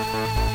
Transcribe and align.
Я 0.00 0.47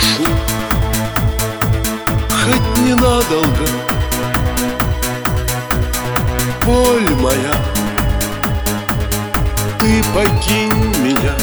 прошу, 0.00 0.30
хоть 2.30 2.78
ненадолго. 2.84 3.66
Боль 6.64 7.10
моя, 7.20 7.54
ты 9.78 10.02
покинь 10.14 10.94
меня. 11.02 11.34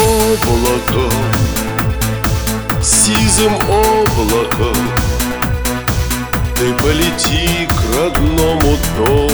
Облако, 0.00 1.14
сизым 2.82 3.54
облаком 3.68 4.76
Ты 6.56 6.72
полети 6.74 7.66
к 7.68 7.94
родному 7.94 8.78
дому 8.96 9.30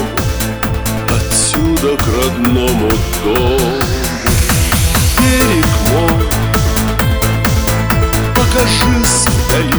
Отсюда 1.10 1.96
к 1.96 2.06
родному 2.06 2.90
дому. 3.24 3.80
Берег 5.16 5.66
мой 5.90 6.33
Покажись 8.64 9.26
вдали 9.26 9.74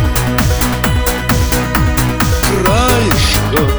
Краешком 2.43 3.71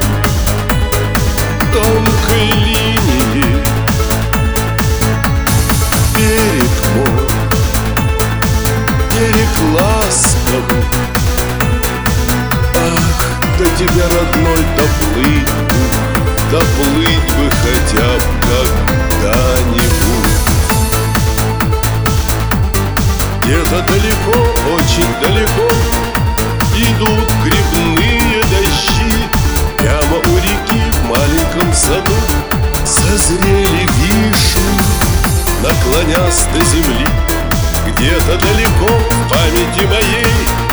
тонкой 1.71 2.51
линии 2.51 3.63
Берег 6.13 6.77
мой, 6.93 7.27
берег 9.13 9.55
ласковый 9.75 10.83
Ах, 12.75 13.19
до 13.57 13.65
тебя, 13.77 14.05
родной, 14.09 14.61
доплыть 14.75 15.53
бы 15.69 15.79
Доплыть 16.51 17.27
бы 17.37 17.45
хотя 17.63 18.09
бы 18.17 18.59
когда-нибудь 19.21 19.86
Где-то 23.47 23.81
далеко, 23.81 24.41
очень 24.73 25.21
далеко 25.21 25.69
Идут 26.75 27.31
грибные 27.45 28.41
дожди? 28.41 29.09
Прямо 29.77 30.17
у 30.17 30.37
реки 30.39 30.81
в 30.91 31.05
маленьком 31.05 31.73
саду 31.73 32.11
Созрели 32.85 33.87
вишни, 34.01 34.81
наклонясь 35.63 36.45
до 36.53 36.65
земли. 36.65 37.07
Где-то 37.87 38.37
далеко 38.37 38.93
в 38.93 39.29
памяти 39.29 39.85
моей 39.85 40.66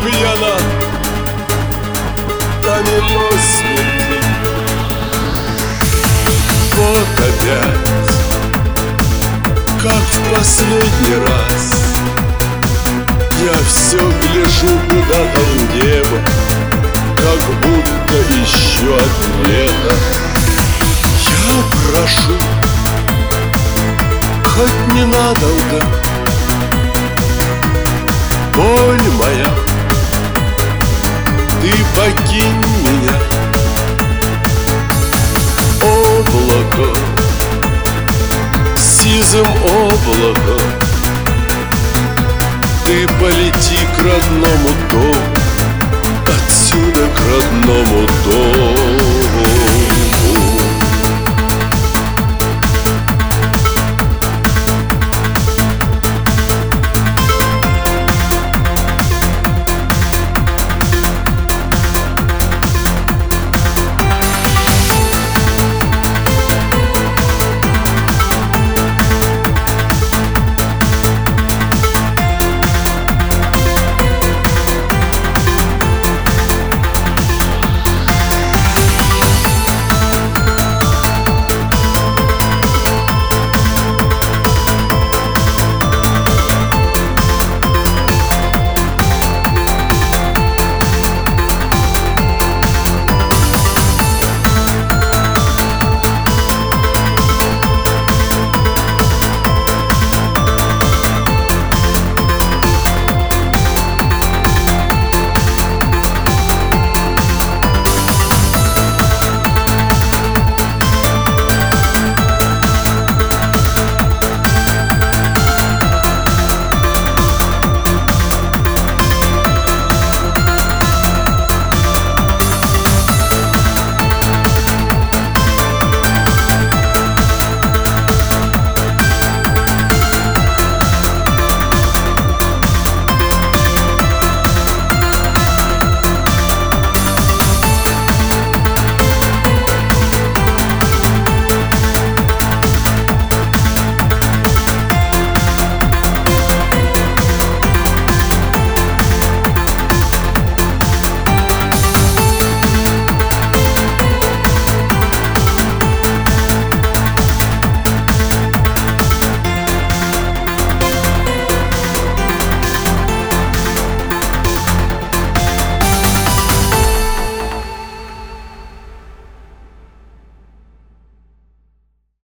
пьяна 0.00 0.54
Да 2.62 2.78
не 2.82 2.98
Вот 6.76 7.08
опять. 7.18 7.92
Как 9.82 10.02
в 10.02 10.34
последний 10.34 11.16
раз. 11.26 11.82
Я 13.44 13.58
все 13.66 13.98
гляжу 13.98 14.78
куда-то 14.88 15.40
в 15.40 15.74
небо 15.74 16.18
Как 17.16 17.40
будто 17.60 18.16
ищу 18.30 18.94
ответа 18.94 19.94
Я 21.18 21.54
прошу 21.90 22.38
Хоть 24.54 24.94
ненадолго. 24.94 25.80
Боль 28.54 29.11
покинь 31.94 32.56
меня 32.82 33.18
Облако 35.82 36.98
Сизым 38.80 39.46
облаком 39.64 40.62
Ты 42.84 43.08
полети 43.20 43.78
к 43.96 44.02
родному 44.02 44.70
дому 44.90 45.14
Отсюда 46.26 47.08
к 47.14 47.20
родному 47.20 48.06
дому 48.24 48.61